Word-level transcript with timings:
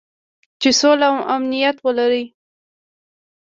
چې 0.61 0.69
سوله 0.79 1.07
او 1.11 1.17
امنیت 1.35 1.77
ولري. 1.85 2.25